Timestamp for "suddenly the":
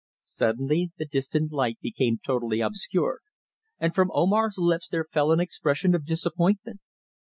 0.23-1.05